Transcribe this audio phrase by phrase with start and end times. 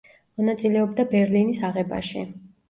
[0.39, 2.25] მონაწილეობდა ბერლინის აღებაში.